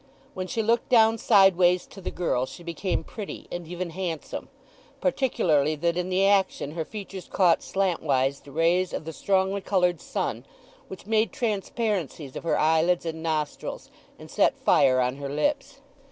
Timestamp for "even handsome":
3.67-4.49